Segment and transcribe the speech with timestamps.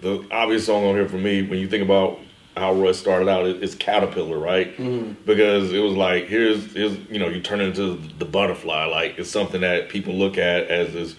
[0.00, 2.18] the obvious song on here for me when you think about
[2.58, 4.76] how Royce started out, is Caterpillar, right?
[4.76, 5.12] Mm-hmm.
[5.24, 9.30] Because it was like here's here's you know you turn into the butterfly, like it's
[9.30, 11.16] something that people look at as this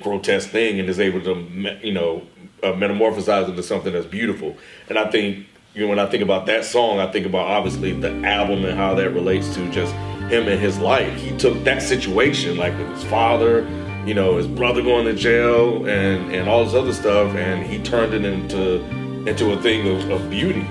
[0.00, 2.26] grotesque thing and is able to you know
[2.62, 4.56] uh, metamorphosize into something that's beautiful.
[4.88, 7.92] And I think you know when I think about that song, I think about obviously
[7.92, 9.94] the album and how that relates to just
[10.30, 11.12] him and his life.
[11.20, 13.62] He took that situation, like with his father,
[14.06, 17.78] you know, his brother going to jail and and all this other stuff, and he
[17.82, 18.82] turned it into
[19.28, 20.66] into a thing of, of beauty.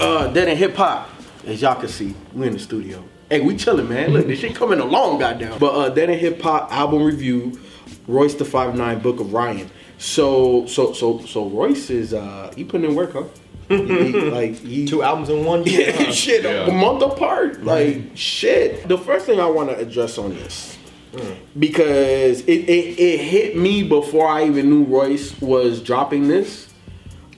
[0.00, 1.10] Uh, Dead in Hip Hop,
[1.46, 3.04] as y'all can see, we in the studio.
[3.28, 4.12] Hey, we chilling, man.
[4.12, 5.58] Look, this shit coming along, goddamn.
[5.58, 7.60] But uh, Dead in Hip Hop album review,
[8.08, 9.70] Royce Da Five Nine, Book of Ryan.
[9.98, 13.24] So, so, so, so Royce is uh, he putting in work, huh?
[13.70, 15.90] He- he- like he, Two albums in one year.
[15.90, 16.66] yeah, shit, Yeah.
[16.66, 17.64] a month apart.
[17.64, 18.86] Like shit.
[18.88, 20.76] The first thing I want to address on this,
[21.12, 21.36] mm.
[21.58, 26.66] because it, it it hit me before I even knew Royce was dropping this.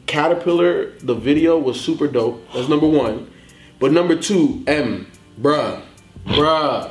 [0.07, 2.47] Caterpillar, the video was super dope.
[2.53, 3.31] That's number one.
[3.79, 5.83] But number two, M, bruh,
[6.27, 6.91] bruh,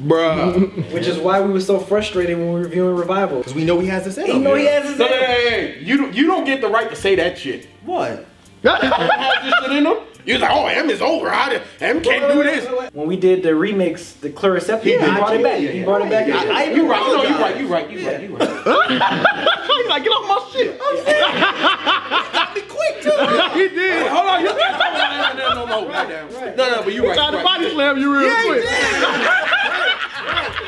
[0.00, 0.92] bruh.
[0.92, 3.38] Which is why we were so frustrated when we were reviewing Revival.
[3.38, 4.42] Because we know he has this in You him.
[4.42, 5.58] know he has his No, no, no, no, no.
[5.80, 7.66] You you don't get the right to say that shit.
[7.84, 8.26] What?
[8.62, 9.96] Has this shit in him?
[10.26, 11.30] You're like, oh, M is over.
[11.30, 12.92] Did, M can't do this.
[12.92, 15.00] When we did the remix, the Chloraseptic, he, did.
[15.16, 15.60] brought it back.
[15.62, 16.26] Yeah, he brought it back.
[16.28, 16.42] yeah.
[16.42, 16.50] in.
[16.50, 18.48] I- I You right, no, you right, you right, you right, you right.
[19.80, 20.78] He's like, get off my shit.
[20.80, 23.10] I Got me quick too.
[23.60, 24.06] He did.
[24.08, 25.90] hold on, you can't talk about that no more.
[25.90, 26.56] Goddamn.
[26.56, 27.14] No, no, but you right.
[27.16, 27.44] Tried to right.
[27.44, 28.64] body slam you real quick.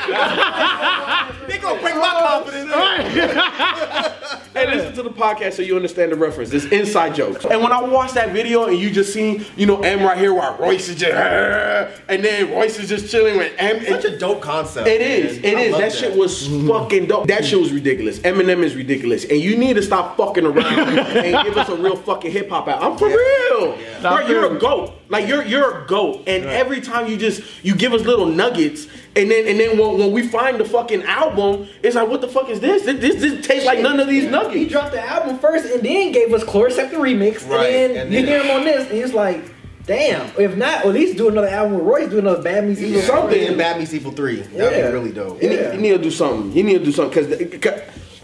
[1.48, 2.70] They gonna break my confidence.
[4.53, 6.53] Hey, listen to the podcast so you understand the reference.
[6.53, 7.47] It's inside jokes.
[7.47, 10.34] And when I watched that video and you just seen, you know, M right here
[10.34, 11.11] while Royce is just,
[12.08, 13.83] and then Royce is just chilling with M.
[13.86, 14.86] Such a dope concept.
[14.86, 15.41] It is.
[15.41, 15.45] man.
[15.45, 15.73] It I is.
[15.73, 17.28] love That, shit was fucking dope.
[17.28, 18.19] That shit was ridiculous.
[18.19, 21.97] Eminem is ridiculous, and you need to stop fucking around and give us a real
[21.97, 22.83] fucking hip hop out.
[22.83, 23.79] I'm for real.
[24.02, 24.92] Bro, you're a goat.
[25.08, 28.86] Like you're you're a goat, and every time you just you give us little nuggets,
[29.14, 32.28] and then and then when, when we find the fucking album, it's like what the
[32.28, 32.83] fuck is this?
[32.84, 34.55] This this, this tastes like none of these nuggets.
[34.55, 37.48] He dropped the album first and then gave us Chloraseptic the remix.
[37.48, 39.42] Right, And then and you hear him on this, and he's like,
[39.86, 40.30] damn.
[40.40, 43.02] If not, at least do another album with Royce, do another Bad Meets Evil.
[43.02, 43.48] Something.
[43.48, 44.36] And Bad Meets Evil 3.
[44.36, 44.86] That'd Yeah.
[44.89, 45.42] be really dope.
[45.42, 46.52] You need, you need to do something.
[46.52, 47.83] You need to do something because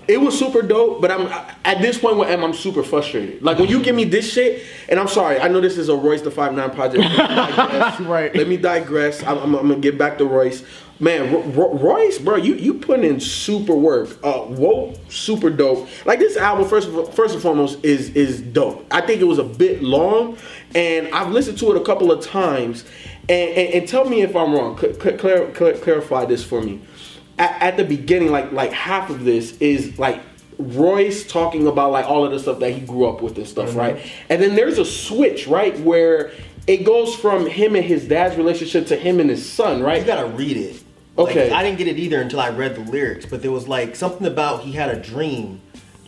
[0.08, 1.00] it was super dope.
[1.00, 1.26] But I'm
[1.64, 3.42] at this point with M, I'm super frustrated.
[3.42, 5.94] Like when you give me this shit, and I'm sorry, I know this is a
[5.96, 6.98] Royce Da Five Nine project.
[7.04, 7.16] Let me
[7.56, 8.00] digress.
[8.08, 8.34] Right.
[8.34, 9.22] Let me digress.
[9.22, 10.64] I'm, I'm, I'm gonna get back to Royce.
[11.00, 14.18] Man, Ro- Ro- Royce, bro, you you put in super work.
[14.24, 15.86] Uh, whoa, super dope.
[16.04, 18.84] Like this album, first of, first and foremost, is is dope.
[18.90, 20.36] I think it was a bit long,
[20.74, 22.84] and I've listened to it a couple of times.
[23.30, 24.76] And, and, and tell me if I'm wrong.
[24.78, 26.80] Cl- cl- clar- clar- clarify this for me.
[27.38, 30.20] At, at the beginning, like like half of this is like
[30.58, 33.70] Royce talking about like all of the stuff that he grew up with and stuff,
[33.70, 33.78] mm-hmm.
[33.78, 34.12] right?
[34.28, 36.32] And then there's a switch, right, where
[36.66, 40.00] it goes from him and his dad's relationship to him and his son, right?
[40.00, 40.82] You gotta read it.
[41.16, 41.50] Like, Okay.
[41.50, 44.26] I didn't get it either until I read the lyrics, but there was like something
[44.26, 45.60] about he had a dream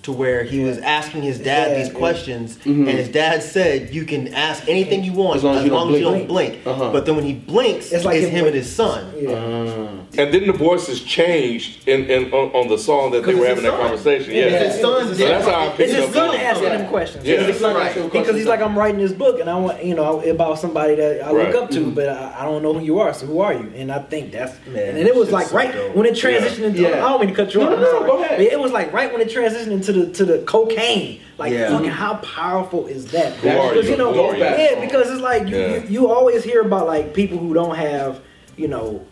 [0.02, 1.98] to where he was asking his dad Yeah, these yeah.
[1.98, 2.86] questions, and mm-hmm.
[2.86, 6.26] his dad said, "You can ask anything you want As long as you don't don't
[6.26, 6.90] blink." Uh-huh.
[6.90, 9.12] But then when he blinks, It's it's like like him him and his son.
[9.18, 9.30] Yeah.
[9.30, 9.88] Uh.
[10.18, 13.62] And then the voices changed in, in on, on the song that they were having
[13.64, 13.80] that son.
[13.80, 14.34] conversation.
[14.34, 15.06] Yeah, Yeah, it's his son.
[15.14, 16.12] So that's how I It's picked his up.
[16.14, 16.40] son on it.
[16.40, 17.24] asking him questions.
[17.24, 17.34] Yeah.
[17.42, 18.12] It's like, Right.
[18.12, 21.24] because he's like, I'm writing this book, and I want you know about somebody that
[21.24, 21.46] I Right.
[21.52, 21.90] look up to, mm-hmm.
[21.94, 23.12] but I, I don't know who you are.
[23.14, 23.72] So who are you?
[23.76, 26.86] And I think that's Man, and it was like right when it transitioned into.
[26.88, 27.70] I don't mean to cut you off.
[27.70, 28.06] no, I'm no, sorry.
[28.10, 28.40] go ahead.
[28.40, 31.20] It was like right when it transitioned into the to the cocaine.
[31.38, 31.70] Like Yeah.
[31.70, 33.32] fucking how powerful is that?
[33.34, 33.92] Who are because you?
[33.92, 34.42] you know, Who are you?
[34.44, 35.74] yeah, because it's like you, Yeah.
[35.76, 38.20] you you always hear about like people who don't have
[38.56, 39.04] you know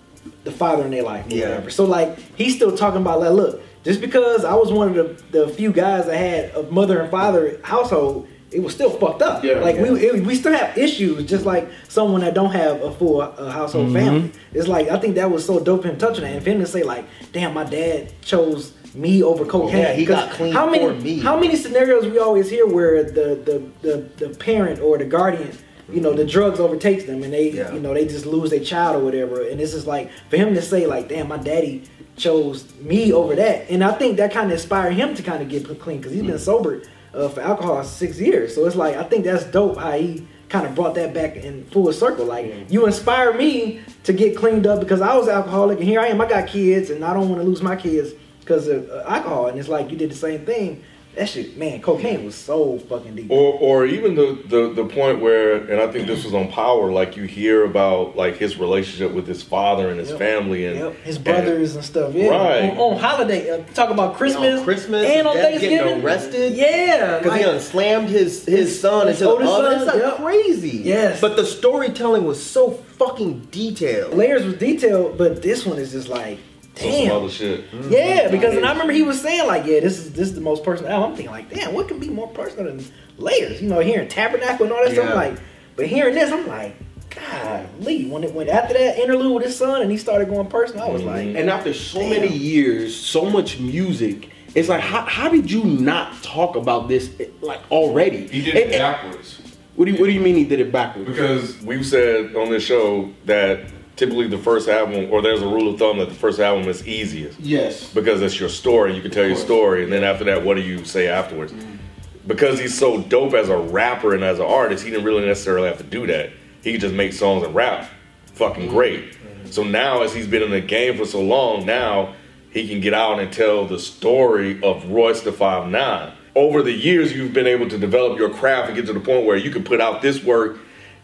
[0.45, 1.49] the father in their life or Yeah.
[1.49, 1.71] whatever.
[1.71, 5.39] So like he's still talking about like look, just because I was one of the,
[5.47, 9.43] the few guys that had a mother and father household, it was still fucked up.
[9.43, 9.61] Yeah.
[9.61, 13.23] like we it, we still have issues, just like someone that don't have a full
[13.23, 14.33] uh, household family.
[14.53, 16.67] It's like I think that was so dope him touching that, and for him to
[16.67, 19.79] say like, damn, my dad chose me over cocaine.
[19.79, 21.19] Yeah, he got clean how many, for me.
[21.21, 25.57] How many scenarios we always hear where the the the, the parent or the guardian.
[25.91, 27.73] You know the drugs overtakes them and they, Yeah.
[27.73, 29.41] you know, they just lose their child or whatever.
[29.49, 31.85] And this is like for him to say like, "Damn, my daddy
[32.15, 35.49] chose me over that," and I think that kind of inspired him to kind of
[35.49, 36.83] get clean because he's been sober
[37.15, 38.55] uh, for alcohol six years.
[38.55, 41.65] So it's like I think that's dope how he kind of brought that back in
[41.71, 42.27] full circle.
[42.27, 46.09] Like you inspired me to get cleaned up because I was alcoholic, and here I
[46.09, 46.21] am.
[46.21, 48.13] I got kids, and I don't want to lose my kids
[48.49, 49.47] because of uh, alcohol.
[49.49, 50.83] And it's like you did the same thing
[51.15, 53.29] that shit, man, cocaine was so fucking deep.
[53.31, 56.93] Or, or even the, the, the point where, and I think this was on Power,
[56.93, 60.19] like you hear about like his relationship with his father and his Yep.
[60.19, 62.15] family and Yep, his brothers and, stuff.
[62.15, 62.71] Yeah, Right.
[62.71, 66.05] on, on holiday, uh, talk about Christmas, On Christmas, and on his dad getting Thanksgiving.
[66.05, 66.53] arrested?
[66.57, 69.47] Yeah, Because he like- done slammed his his son his into the oven.
[69.49, 70.17] son, It's like yep.
[70.19, 70.77] crazy.
[70.85, 71.21] Yes.
[71.21, 74.15] But the storytelling was so fucking detailed.
[74.15, 76.48] layers was detailed, but this one is just like, some
[76.83, 77.13] damn.
[77.17, 77.71] other shit.
[77.71, 77.93] Mm-hmm.
[77.93, 80.41] Yeah, because and I remember he was saying like, yeah, this is this is the
[80.41, 81.11] most personal album.
[81.11, 82.85] I'm thinking like, damn, what can be more personal than
[83.17, 83.61] layers?
[83.63, 85.05] You know, hearing Tabernacle and all that stuff.
[85.07, 85.11] Yeah.
[85.11, 85.43] I'm like,
[85.77, 86.77] but hearing this, I'm like,
[87.11, 88.07] God, Lee.
[88.07, 90.91] When it went after that interlude with his son and he started going personal, I
[90.91, 91.37] was like, mm-hmm.
[91.37, 92.11] And after so Damn.
[92.11, 97.11] many years, so much music, it's like, how, how did you not talk about this
[97.41, 98.27] like already?
[98.29, 99.43] He did And- it backwards.
[99.77, 101.09] What do you What do you mean he did it backwards?
[101.09, 103.61] Because We've said on this show that
[103.99, 106.87] typically the first album, or there's a rule of thumb that the first album is
[106.87, 108.95] easiest yes, because it's your story.
[108.95, 111.53] You can tell your story, and then after that, what do you say afterwards?
[111.53, 111.79] Mm.
[112.27, 115.69] Because he's so dope as a rapper and as an artist, he didn't really necessarily
[115.69, 116.31] have to do that.
[116.63, 117.91] He could just make songs and rap,
[118.35, 118.71] fucking mm.
[118.71, 119.13] great.
[119.13, 119.53] Mm.
[119.53, 122.15] So now, as he's been in the game for so long, now
[122.51, 126.13] he can get out and tell the story of Royce Da Five Nine.
[126.35, 129.27] Over the years, you've been able to develop your craft and get to the point
[129.27, 130.59] where you can put out this work,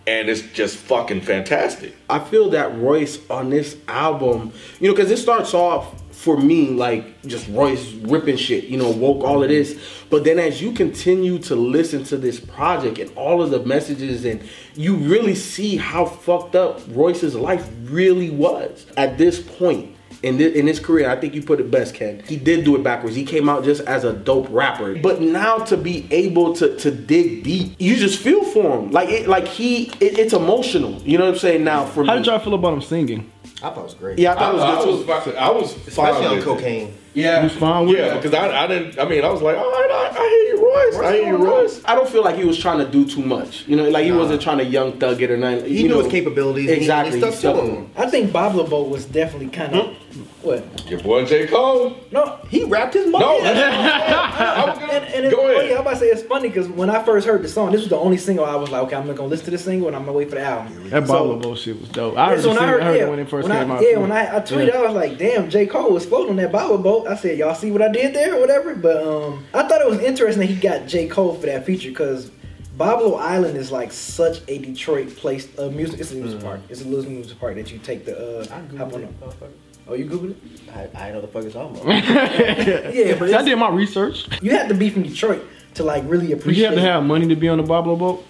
[0.07, 1.97] and it's just fucking fantastic.
[2.11, 6.69] I feel that Royce on this album, you know, because it starts off for me
[6.69, 9.79] like just Royce ripping shit, you know, woke all of this.
[10.11, 14.25] But then as you continue to listen to this project and all of the messages,
[14.25, 14.43] and
[14.75, 19.94] you really see how fucked up Royce's life really was at this point.
[20.25, 22.23] In, this, in his career, I think you put it best, Ken.
[22.27, 23.15] He did do it backwards.
[23.15, 26.91] He came out just as a dope rapper, but now to be able to to
[26.91, 28.91] dig deep, you just feel for him.
[28.91, 31.01] Like it, like he, it, it's emotional.
[31.03, 31.63] You know what I'm saying?
[31.63, 33.31] Now for How me, did y'all feel about him singing?
[33.63, 34.19] I thought it was great.
[34.19, 35.31] yeah, I I, thought it I was was, good too.
[35.33, 36.45] fi- I was fine Especially on with it.
[36.45, 36.89] cocaine.
[37.15, 38.23] You Yeah, was fine with Yeah, it?
[38.23, 38.99] because I, I didn't.
[38.99, 40.44] I mean, I was like, all right, I, I hear
[40.95, 41.07] you, Royce.
[41.13, 41.81] I hear you, Royce.
[41.85, 43.67] I don't feel like he was trying to do too much.
[43.67, 44.19] You know, like he Nah.
[44.19, 45.67] wasn't trying to young thug it or nothing.
[45.67, 46.71] He you knew know, his capabilities.
[46.71, 47.15] Exactly.
[47.15, 47.77] And he he stuck stuck to to him.
[47.85, 47.91] him.
[47.97, 49.97] I think Boblo Boat was definitely kind of
[50.43, 50.89] what?
[50.91, 51.97] Your boy J Cole.
[52.13, 53.21] No, He rapped his mouth.
[53.23, 55.55] No, that's I'm and, and it's Go funny.
[55.59, 55.73] ahead.
[55.73, 57.89] I'm about to say it's funny because when I first heard the song, this was
[57.91, 60.05] the only single I was like, okay, I'm gonna listen to the single and I'm
[60.05, 60.91] gonna wait for the album.
[60.91, 62.17] That So- Boblo Boat shit was dope.
[62.17, 63.71] I Yeah, so when I heard, I heard yeah, it when it first when came
[63.71, 63.83] I, out.
[63.83, 64.01] Yeah, too.
[64.01, 64.79] when I, I tweeted, Yeah.
[64.79, 65.67] I was like, damn, J.
[65.67, 67.09] Cole was floating on that Boblo boat.
[67.09, 68.75] I said, y'all see what I did there or whatever?
[68.75, 71.09] But um, I thought it was interesting that he got J.
[71.09, 72.31] Cole for that feature because
[72.77, 76.01] Bablo Island is like such a Detroit place of music.
[76.01, 76.61] It's a music park.
[76.69, 78.47] It's a little music park that you take the uh,
[78.77, 79.01] hop on.
[79.03, 79.49] the-
[79.87, 80.71] Oh, you googled it?
[80.97, 81.87] I, I know the fuck is talking about.
[82.95, 84.27] Yeah, but See, I did my research.
[84.43, 85.45] you have to be from Detroit
[85.75, 86.61] to like really Did appreciate.
[86.63, 88.25] you have to have money to be on the Bob boat?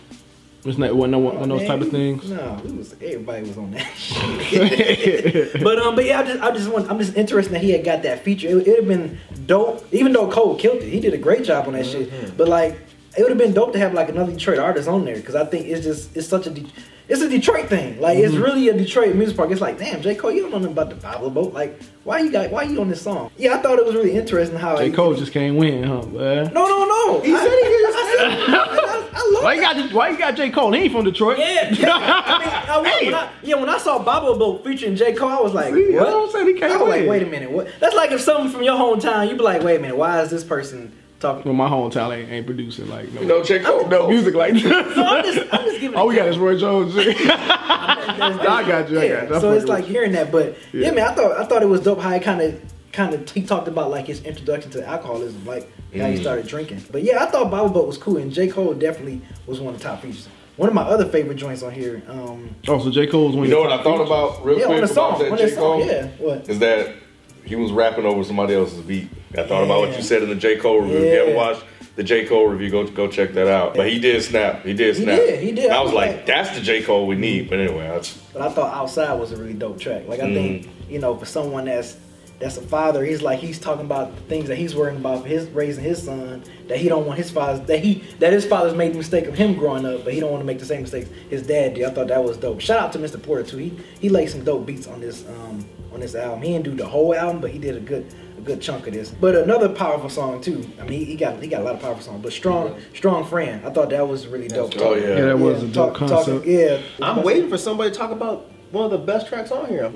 [0.67, 2.31] It's not one, no, one of those type of things.
[2.31, 5.63] No, we was everybody was on that shit.
[5.63, 7.85] but um, but yeah, I just I just want I'm just interested that he had
[7.85, 8.49] got that feature.
[8.49, 10.89] It would have been dope, even though Cole killed it.
[10.89, 12.11] He did a great job on that Mm-hmm.
[12.21, 12.37] shit.
[12.37, 12.79] But like,
[13.17, 15.45] it would have been dope to have like another Detroit artist on there because I
[15.45, 16.67] think it's just it's such a De-
[17.09, 18.01] it's a Detroit thing.
[18.01, 18.27] Like Mm-hmm.
[18.27, 19.51] it's really a Detroit music park.
[19.51, 21.53] It's like, damn, J Cole, you don't know nothing about the Boblo boat.
[21.53, 23.31] Like, why you got why you on this song?
[23.37, 24.89] Yeah, I thought it was really interesting how J.
[24.91, 26.03] he- Cole just can't win, huh?
[26.03, 26.53] Man.
[26.55, 27.21] No, no, no.
[27.21, 27.85] He I- said he did.
[27.87, 30.51] I, said, I, I love Why you got why you got J.
[30.51, 30.73] Cole?
[30.73, 31.39] He ain't from Detroit.
[31.39, 31.89] Yeah, yeah.
[31.93, 35.13] I mean, I, when, when I, yeah, when I saw Boblo Boat featuring J.
[35.13, 36.07] Cole, I was like, See, what?
[36.09, 37.51] I don't say he can't I was like, wait a minute.
[37.51, 37.69] What?
[37.81, 40.31] That's like if someone from your hometown, you'd be like, wait a minute, why is
[40.31, 40.93] this person
[41.25, 41.45] talking?
[41.45, 43.87] Well, my hometown ain't, ain't producing like no, You know, J Cole.
[43.89, 44.69] no music like So.
[44.71, 45.97] I'm just, I'm just giving.
[45.99, 46.95] All we got is Roy Jones.
[46.97, 49.37] I I got you, I yeah, got you.
[49.37, 50.87] I So it's with like hearing that, but yeah.
[50.87, 50.91] Yeah.
[50.93, 52.61] man, I thought I thought it was dope how he kind of
[52.93, 56.21] kind of he talked about like his introduction to alcoholism, like how he Mm.
[56.21, 56.85] started drinking.
[56.93, 58.49] But yeah, I thought Boblo Boat was cool, and J.
[58.49, 60.29] Cole definitely was one of the top features.
[60.57, 62.01] One of my other favorite joints on here.
[62.09, 63.09] Um, oh, so J.
[63.09, 63.47] Cole's one.
[63.47, 65.39] You know what I thought about real yeah, on quick the song, about that on
[65.39, 66.07] J the song, yeah.
[66.19, 66.49] What?
[66.49, 66.95] is that
[67.45, 69.09] he was rapping over somebody else's beat.
[69.37, 70.97] I thought about what you said in the J Cole review.
[70.99, 71.19] If you Yeah.
[71.21, 71.65] haven't watched
[71.97, 73.75] the J Cole review, go go check that out.
[73.75, 74.65] But he did snap.
[74.65, 75.17] He did He snap.
[75.19, 75.71] did, he did.
[75.71, 77.49] I I was was like, like- that's the J Cole we need.
[77.51, 80.09] But anyway, that's But I thought Outside was a really dope track.
[80.09, 80.35] Like I Mm.
[80.35, 81.97] think you know for someone that's
[82.41, 85.29] that's a father, he's like he's talking about the things that he's worrying about for
[85.29, 86.43] his raising his son.
[86.69, 89.35] That he don't want his father that he that his father's made the mistake of
[89.35, 91.85] him growing up, but he don't want to make the same mistakes his dad did.
[91.85, 92.61] I thought that was dope.
[92.61, 93.23] Shout out to Mr.
[93.23, 93.59] Porter too.
[93.59, 96.43] He he laid some dope beats on this um on this album.
[96.43, 98.95] He didn't do the whole album, but he did a good a good chunk of
[98.95, 99.11] this.
[99.11, 100.69] But another powerful song too.
[100.81, 102.23] I mean, he, he got he got a lot of powerful songs.
[102.23, 103.65] But strong strong friend.
[103.65, 104.73] I thought that was really dope.
[104.79, 105.09] Oh, yeah.
[105.09, 106.39] Yeah, that was a dope talk- concept.
[106.39, 109.69] talking- yeah, I'm waiting for somebody to talk about one of the best tracks on
[109.69, 109.89] here.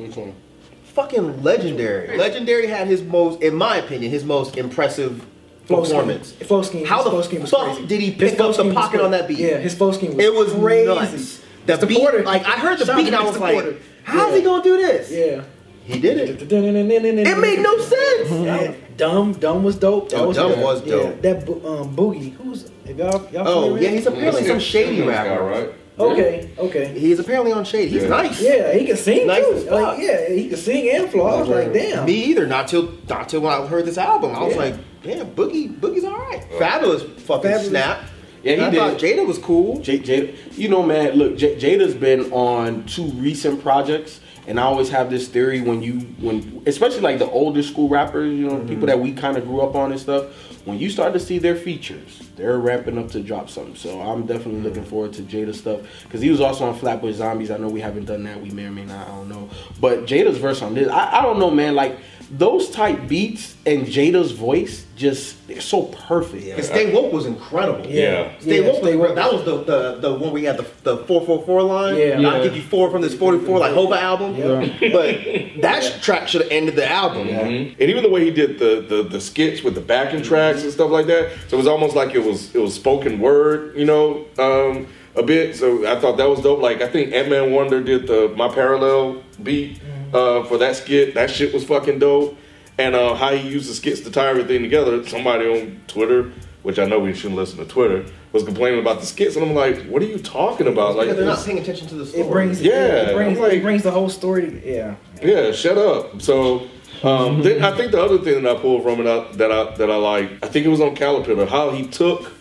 [1.03, 2.19] Fucking legendary.
[2.19, 5.25] Legendary had his most, in my opinion, his most impressive
[5.67, 6.31] Flow performance.
[6.35, 6.47] Scheme.
[6.49, 6.87] Flow scheme.
[6.87, 7.87] How his the flow scheme was fuck crazy.
[7.87, 9.39] did he pick up the pocket on that beat?
[9.39, 10.87] Yeah, his flow scheme was It was crazy.
[10.93, 11.41] nuts.
[11.67, 11.87] The Mr.
[11.89, 12.25] beat, Porter.
[12.25, 13.77] like I heard the Shout beat and I was like, Porter.
[14.03, 14.39] how's Yeah.
[14.39, 15.11] he gonna do this?
[15.13, 15.43] Yeah.
[15.85, 16.43] He did it.
[16.43, 18.31] It It made no sense.
[18.33, 20.09] And Dumb, Dumb was dope.
[20.09, 20.65] That Oh, was Dumb good.
[20.65, 21.15] was dope.
[21.23, 24.15] Yeah, that bo- um, Boogie, who's y'all y'all Oh, familiar yeah, he's him?
[24.15, 25.45] apparently some shady rapper.
[25.45, 25.71] right?
[26.01, 26.99] Okay, okay.
[26.99, 27.89] He's apparently on shady.
[27.91, 28.09] He's Yeah.
[28.09, 28.41] nice.
[28.41, 29.55] Yeah, he can sing Nice too.
[29.63, 29.71] fuck.
[29.99, 31.27] Like, yeah, he can sing and flow.
[31.27, 32.05] I was like, damn.
[32.05, 32.47] Me either.
[32.47, 34.35] Not till not till when I heard this album.
[34.35, 34.61] I was Yeah.
[34.61, 36.43] like, damn, Boogie, Boogie's all right.
[36.59, 37.65] Fabolous fucking Fabolous.
[37.69, 37.99] snap.
[38.45, 38.79] Yeah, he And I did.
[38.79, 39.81] thought Jada was cool.
[39.81, 41.15] J- Jada, you know, man.
[41.17, 45.83] Look, J- Jada's been on two recent projects, and I always have this theory when
[45.83, 48.69] you, when especially like the older school rappers, you know, mm-hmm.
[48.69, 50.33] people that we kind of grew up on and stuff.
[50.65, 53.77] When you start to see their features, they're ramping up to drop something.
[53.77, 54.91] So I'm definitely looking mm-hmm.
[54.91, 57.51] forward to Jada stuff because he was also on Flatbush Zombies.
[57.51, 58.41] I know we haven't done that.
[58.41, 59.07] We may or may not.
[59.07, 59.51] I don't know.
[59.81, 61.75] But Jada's verse on this, I, I don't know, man.
[61.75, 61.99] Like
[62.31, 66.45] those type beats and Jada's voice, just they're so perfect.
[66.47, 67.87] And Stay Woke was incredible.
[67.89, 68.39] Yeah.
[68.41, 70.99] Stay Yeah, Woke, Stay was, that was the, the the one we had the the
[71.07, 71.97] four four four line.
[71.97, 72.21] Yeah.
[72.29, 74.35] I'll give you four from this forty four like Hova album.
[74.37, 74.91] Yeah.
[74.93, 77.29] But that sh- track should have ended the album.
[77.29, 77.73] Mhm.
[77.81, 80.73] And even the way he did the, the the skits with the backing tracks and
[80.73, 83.85] stuff like that, so it was almost like it was it was spoken word, you
[83.87, 85.57] know, um, a bit.
[85.57, 86.61] So I thought that was dope.
[86.61, 89.81] Like I think Ant Man Wonder did the My Parallel beat
[90.13, 91.15] uh, for that skit.
[91.15, 92.37] That shit was fucking dope.
[92.79, 95.05] And uh, how he used the skits to tie everything together.
[95.07, 99.07] Somebody on Twitter, which I know we shouldn't listen to Twitter, was complaining about the
[99.07, 100.95] skits, and I'm like, what are you talking about?
[100.97, 102.23] Like, they're not paying attention to the story.
[102.25, 104.63] It brings Yeah, it brings, like- it brings the whole story.
[104.65, 106.23] Yeah, Yeah, shut up.
[106.23, 106.69] So,
[107.03, 109.75] um, then I think the other thing that I pulled from it uh, that I
[109.77, 112.33] that I like, I think it was on Caterpillar, how he took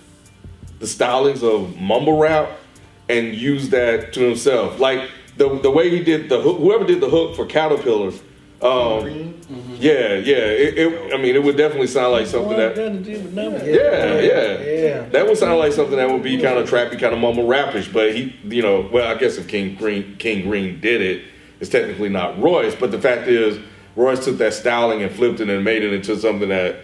[0.79, 2.49] the stylings of mumble rap
[3.09, 4.79] and used that to himself.
[4.79, 8.11] Like the the way he did the hook, whoever did the hook for Caterpillar.
[8.59, 9.35] Um,
[9.79, 10.35] yeah, yeah.
[10.35, 12.75] It, it, I mean, it would definitely sound like something that.
[13.67, 15.09] Yeah, yeah, Yeah.
[15.09, 17.87] That would sound like something that would be kind of trappy, kind of mumble rapish.
[17.87, 21.25] But he, you know, well, I guess if King Green, King Green did it,
[21.59, 22.73] it's technically not Royce.
[22.73, 23.59] But the fact is,
[23.95, 26.77] Royce took that styling and flipped it and made it into something that,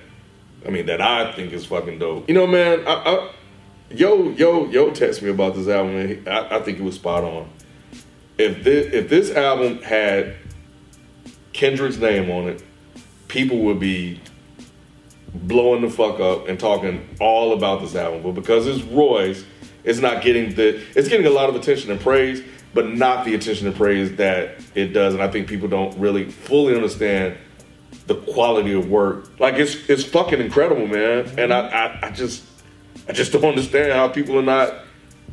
[0.67, 2.27] I mean, that I think is fucking dope.
[2.27, 3.31] You know, man, I, I,
[3.89, 5.95] yo, yo, yo, text me about this album.
[5.95, 7.49] And he, I, I think it was spot on.
[8.37, 10.35] If this, if this album had
[11.53, 12.63] Kendrick's name on it,
[13.27, 14.19] people would be
[15.33, 18.23] blowing the fuck up and talking all about this album.
[18.23, 19.43] But because it's Royce,
[19.83, 23.35] it's not getting the it's getting a lot of attention and praise, but not the
[23.35, 25.13] attention and praise that it does.
[25.13, 27.37] And I think people don't really fully understand
[28.07, 29.39] the quality of work.
[29.39, 31.31] Like it's it's fucking incredible, man.
[31.37, 32.43] And I, I, I just
[33.07, 34.85] I just don't understand how people are not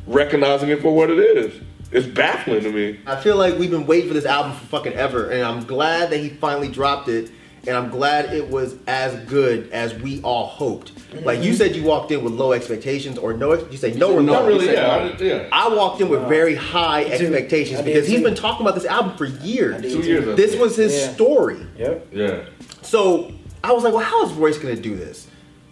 [0.07, 1.61] recognizing it for what it is.
[1.91, 2.99] It's baffling to me.
[3.05, 6.09] I feel like we've been waiting for this album for fucking ever, and I'm glad
[6.11, 7.31] that he finally dropped it.
[7.67, 10.93] And I'm glad it was as good as we all hoped.
[11.23, 13.51] Like you said, you walked in with low expectations, or no?
[13.51, 14.33] ex- You say no or no?
[14.33, 14.89] Not really, said yeah, no.
[14.89, 15.47] I did- yeah.
[15.51, 18.85] I walked in with very high Me expectations did because he's been talking about this
[18.85, 19.79] album for years.
[19.79, 20.35] Did Two years.
[20.35, 21.13] This was his Yeah.
[21.13, 21.57] story.
[21.77, 22.07] Yep.
[22.11, 22.39] yeah.
[22.81, 23.31] So
[23.63, 25.27] I was like, well, how is Royce gonna do this?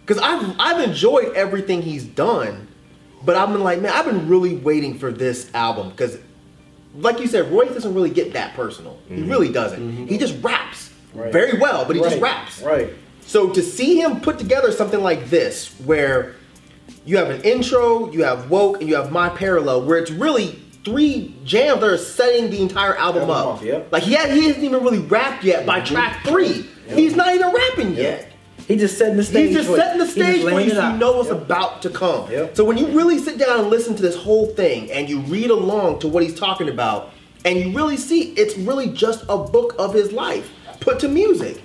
[0.06, 2.68] Because I've I've enjoyed everything he's done,
[3.24, 6.18] but I've been like, man, I've been really waiting for this album because,
[6.96, 9.00] like you said, Royce doesn't really get that personal.
[9.08, 9.30] He mm-hmm.
[9.30, 9.80] really doesn't.
[9.80, 10.06] Mm-hmm.
[10.08, 11.34] He just raps Right.
[11.34, 12.62] very well, but he just raps.
[12.62, 12.94] Right.
[13.22, 16.36] So to see him put together something like this, where
[17.06, 20.60] you have an intro, you have woke, and you have my parallel, where it's really
[20.86, 23.46] three jams that are setting the entire album Album up.
[23.48, 23.92] off, yep.
[23.92, 25.94] Like he, had, he hasn't even really rapped yet by mm-hmm.
[25.94, 26.70] track three.
[26.88, 28.29] He's not even rapping yet.
[28.70, 29.48] He just setting the stage.
[29.48, 31.42] He's just setting the stage for you so you know what's Yep.
[31.42, 32.32] about to come.
[32.32, 32.56] Yep.
[32.56, 35.50] So when you really sit down and listen to this whole thing and you read
[35.50, 37.12] along to what he's talking about,
[37.46, 41.64] and you really see it's really just a book of his life put to music.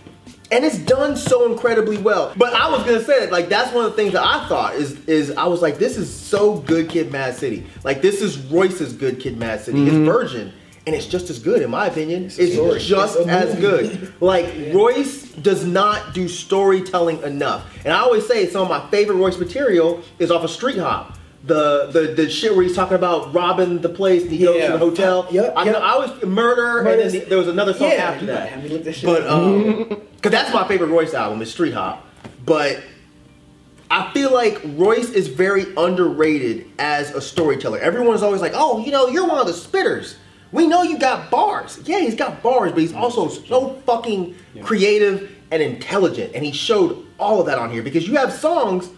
[0.51, 2.33] And it's done so incredibly well.
[2.39, 4.75] But I was gonna say that, like that's one of the things that I thought
[4.77, 7.67] is is I was like, this is so good Kid Mad City.
[7.83, 10.07] Like this is Royce's good Kid Mad City, his mm-hmm.
[10.07, 10.55] version.
[10.87, 12.25] And it's just as good in my opinion.
[12.27, 12.79] It's, story.
[12.79, 14.13] just It's as good.
[14.21, 17.65] Like Royce does not do storytelling enough.
[17.85, 21.17] And I always say some of my favorite Royce material is off of Street Hop.
[21.47, 24.67] The, the the shit where he's talking about robbing the place and he goes Yeah.
[24.69, 25.27] to the hotel.
[25.31, 25.75] Yep, I, yep.
[25.75, 28.39] know, I always murder, and then there was another song Yeah, after that.
[28.39, 29.85] gotta have me look this shit But um,
[30.23, 32.07] cause that's my favorite Royce album is Street Hop.
[32.47, 32.83] But
[33.91, 37.79] I feel like Royce is very underrated as a storyteller.
[37.79, 40.17] Everyone is always like, "Oh, you know, you're one of the spitters.
[40.55, 41.81] We know you got bars.
[41.85, 47.05] Yeah, he's got bars, but he's also so fucking creative and intelligent, and he showed
[47.19, 48.89] all of that on here because you have songs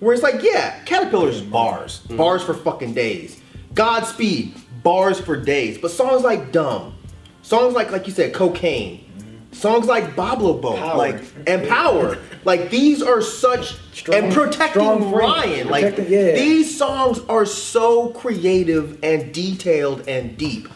[0.00, 3.40] where it's like, yeah, Caterpillar's bars, bars for fucking days.
[3.74, 5.78] Godspeed, bars for days.
[5.78, 6.94] But songs like Dumb,
[7.42, 9.04] songs like like you said, Cocaine,
[9.52, 15.12] songs like Bablo Bo, like and Power, like these are such Strong- and protecting.
[15.12, 16.32] Ryan, like Protecting- yeah.
[16.34, 20.68] these songs are so creative and detailed and deep.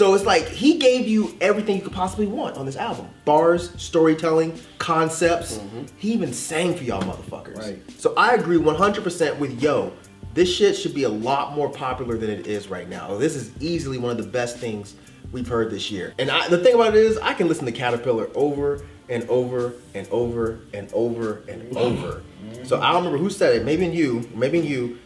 [0.00, 3.78] So it's like he gave you everything you could possibly want on this album: bars,
[3.78, 5.60] storytelling, concepts.
[5.98, 7.58] He even sang for y'all motherfuckers.
[7.58, 8.00] Right.
[8.00, 9.92] So I agree 100% with Yo.
[10.32, 13.14] This shit should be a lot more popular than it is right now.
[13.18, 14.94] This is easily one of the best things
[15.32, 16.14] we've heard this year.
[16.18, 19.74] And I, the thing about it is, I can listen to Caterpillar over and over
[19.94, 22.22] and over and over and over.
[22.62, 23.66] So I don't remember who said it.
[23.66, 24.98] Maybe in you, maybe in you.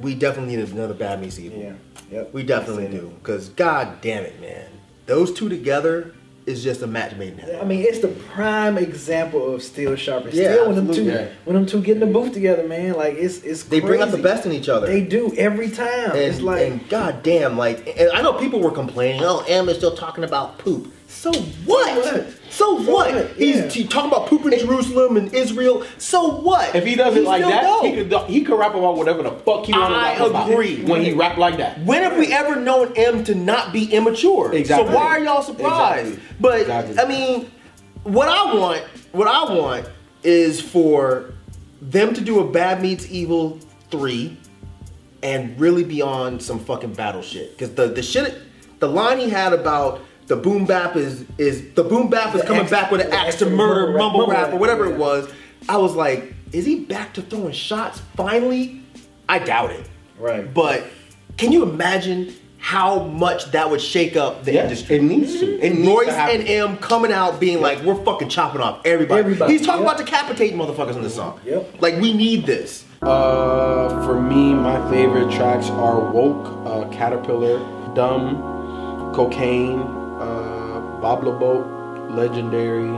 [0.00, 1.58] We definitely need another Bad Meets Evil.
[1.60, 1.72] Yeah.
[2.10, 2.32] Yep.
[2.32, 3.12] We definitely do.
[3.22, 4.66] Because god damn it, man,
[5.06, 6.14] those two together
[6.46, 7.60] is just a match made in heaven.
[7.60, 11.04] I mean, it's the prime example of steel sharp and Yeah, steel when them two.
[11.04, 11.28] Yeah.
[11.44, 12.94] when them two get in the booth together, man.
[12.94, 14.86] Like it's it's They bring out the best in each other.
[14.86, 16.10] They do every time.
[16.10, 19.76] and, it's like and god damn, like, and I know people were complaining, oh, Emma's
[19.76, 20.92] still talking about poop.
[21.10, 21.96] So what?
[21.96, 22.26] what?
[22.50, 23.12] So what?
[23.14, 23.30] what?
[23.36, 23.68] He's Yeah.
[23.68, 25.84] he talking about pooping in Jerusalem and Israel.
[25.98, 26.74] So what?
[26.74, 27.84] If he does it like that, dope.
[27.84, 30.50] he could he could rap about whatever the fuck he want to I rap about.
[30.50, 30.82] agree.
[30.84, 31.80] When he rap like that.
[31.84, 34.54] When have we ever known M to not be immature?
[34.54, 34.88] Exactly.
[34.88, 36.06] So why are y'all surprised?
[36.14, 36.36] Exactly.
[36.40, 36.98] But Exactly.
[37.00, 37.50] I mean,
[38.04, 39.88] what I want, what I want
[40.22, 41.34] is for
[41.82, 43.58] them to do a Bad Meets Evil
[43.90, 44.36] three,
[45.24, 47.50] and really be on some fucking battle shit.
[47.58, 48.38] Because the the shit,
[48.78, 52.46] the line he had about the boom bap is is the boom bap is The
[52.46, 54.92] coming axe- back with an the axe to murder mumble rap- rap or whatever yeah.
[54.94, 55.28] it was.
[55.68, 58.82] I was like, is he back to throwing shots finally?
[59.28, 59.84] I doubt it.
[60.18, 60.52] Right.
[60.54, 60.84] But
[61.36, 64.96] can you imagine how much that would shake up the Yeah, industry?
[64.96, 65.58] it needs to.
[65.60, 69.20] It needs Royce to and M coming out being like, we're fucking chopping off everybody.
[69.20, 69.94] Everybody, He's talking yep.
[69.94, 71.40] about decapitating motherfuckers in this song.
[71.44, 71.80] Yep.
[71.82, 72.84] Like we need this.
[73.02, 77.58] Uh, for me, my favorite tracks are Woke, uh, Caterpillar,
[77.94, 79.80] Dumb, Cocaine,
[81.00, 82.90] Babla Boat, Legendary,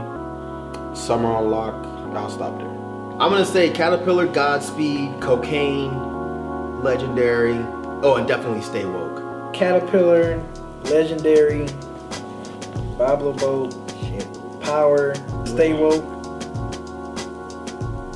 [0.95, 1.85] Summer on Lock.
[2.15, 2.67] I'll stop there.
[2.67, 7.57] I'm gonna say Caterpillar, Godspeed, Cocaine, Legendary.
[8.03, 9.53] Oh, and definitely Stay Woke.
[9.53, 10.43] Caterpillar,
[10.83, 11.65] Legendary,
[12.97, 13.73] Bablo Boat,
[14.61, 16.03] Power, Stay Woke,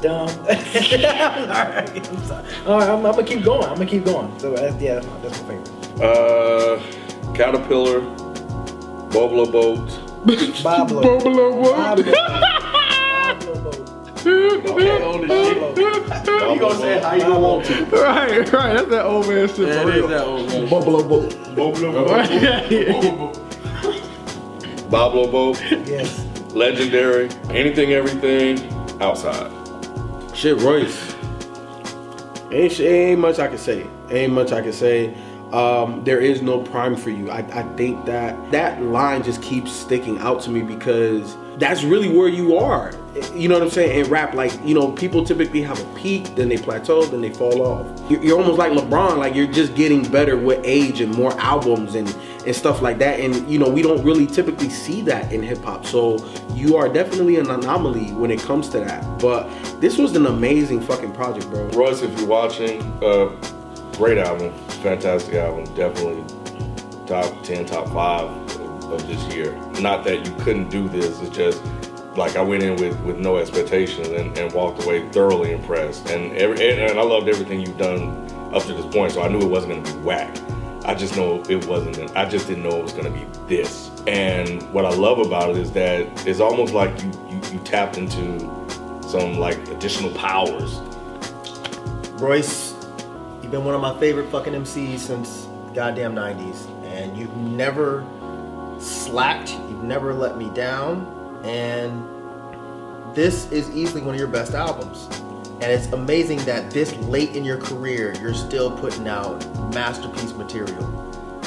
[0.01, 0.29] Dumb.
[0.47, 2.45] Alright, I'm sorry.
[2.67, 3.63] Alright, I'm, I'm gonna keep going.
[3.63, 4.37] I'm gonna keep going.
[4.39, 6.01] So that's yeah, that's my, that's my favorite.
[6.01, 8.01] Uh, Caterpillar,
[9.17, 9.87] Boblo Boat.
[10.61, 11.01] Bablo.
[11.01, 11.73] Bablo.
[13.33, 13.81] Bablo Boat.
[14.19, 15.57] Okay, on the shit.
[15.57, 16.53] Bablo.
[16.53, 17.73] You gonna say how you gonna want to.
[17.85, 18.73] Right, right.
[18.75, 19.57] That's that old man shit.
[19.57, 20.07] That for is real.
[20.09, 20.69] that old man.
[20.69, 21.31] Buffalo Boat.
[24.91, 26.23] Boblo Boat, Yes.
[26.53, 28.59] Legendary, anything, everything,
[29.01, 29.51] outside.
[30.35, 31.15] Shit, Royce.
[32.51, 33.87] Ain't, ain't much I can say.
[34.11, 35.15] Ain't much I can say.
[35.53, 37.29] Um, there is no prime for you.
[37.29, 42.09] I, I think that that line just keeps sticking out to me because that's really
[42.09, 42.91] where you are.
[43.33, 44.05] You know what I'm saying?
[44.05, 47.31] In rap, like you know, people typically have a peak, then they plateau, then they
[47.31, 48.11] fall off.
[48.11, 49.17] You're, you're almost like LeBron.
[49.17, 52.07] Like you're just getting better with age and more albums and
[52.45, 53.19] and stuff like that.
[53.19, 55.85] And you know, we don't really typically see that in hip hop.
[55.85, 59.03] So you are definitely an anomaly when it comes to that.
[59.19, 59.49] But
[59.81, 61.67] this was an amazing fucking project, bro.
[61.69, 63.29] Royce, if you're watching, uh,
[63.97, 66.23] great album, fantastic album, definitely
[67.07, 69.53] top 10, top 5 of, this year.
[69.81, 71.61] Not that you couldn't do this, it's just
[72.15, 76.09] like I went in with, with no expectations and, and walked away thoroughly impressed.
[76.09, 78.09] And, every, and I loved everything you've done
[78.53, 80.37] up to this point, so I knew it wasn't going to be whack.
[80.85, 82.15] I just know it wasn't.
[82.15, 83.91] I just didn't know it was going to be this.
[84.07, 87.97] And what I love about it is that it's almost like you you, you tapped
[87.97, 88.39] into
[89.01, 90.79] some like additional powers
[92.19, 92.66] Royce,
[93.47, 96.67] you've been one of my favorite fucking MCs since goddamn 90s.
[96.83, 98.05] And you've never
[98.77, 101.39] slacked, you've never let me down.
[101.45, 102.05] And
[103.15, 105.07] this is easily one of your best albums.
[105.61, 109.39] And it's amazing that this late in your career, you're still putting out
[109.73, 110.85] masterpiece material.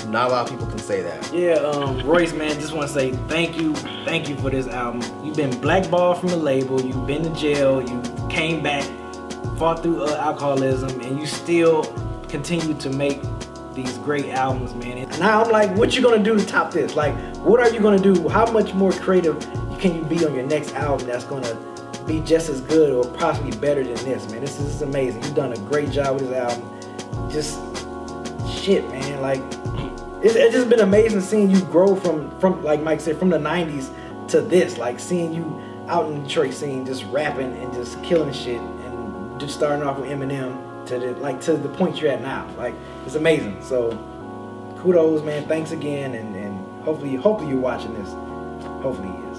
[0.09, 1.35] Not a lot of people can say that.
[1.35, 3.75] Yeah, um, Royce, man, just want to say thank you,
[4.07, 5.03] thank you for this album.
[5.23, 8.89] You've been blackballed from the label, you've been to jail, you came back,
[9.61, 11.85] fought through uh, alcoholism, and you still
[12.31, 13.21] continue to make
[13.75, 14.97] these great albums, man.
[14.97, 16.97] And now I'm like, what you gonna do to top this?
[16.97, 18.27] Like, what are you gonna do?
[18.31, 19.39] How much more creative
[19.79, 21.55] can you be on your next album that's gonna
[22.07, 24.41] be just as good or possibly better than this, man?
[24.41, 25.23] This is, amazing.
[25.25, 27.31] You've done a great job with this album.
[27.31, 27.61] Just
[28.51, 29.21] shit, man.
[29.21, 29.43] Like
[30.25, 33.39] it's, it's just been amazing seeing you grow from from like Mike said from the
[33.39, 33.91] '90s
[34.29, 34.79] to this.
[34.79, 35.45] Like seeing you
[35.87, 38.63] out in the Detroit scene, just rapping and just killing shit,
[39.41, 42.47] just starting off with Eminem to the like to the point you're at now.
[42.57, 42.75] Like
[43.07, 43.63] it's amazing.
[43.63, 43.91] So
[44.79, 45.49] kudos, man.
[45.49, 48.13] Thanks again, and and hopefully hopefully you're watching this.
[48.83, 49.30] Hopefully.